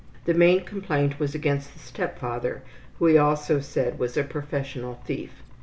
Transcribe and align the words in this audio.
The 0.25 0.33
main 0.33 0.61
complaint 0.65 1.19
was 1.19 1.35
against 1.35 1.73
the 1.73 1.77
step 1.79 2.17
father, 2.17 2.63
who 2.97 3.05
he 3.05 3.19
also 3.19 3.59
said 3.59 3.99
was 3.99 4.17
a 4.17 4.23
professional 4.23 4.95
thief. 5.05 5.43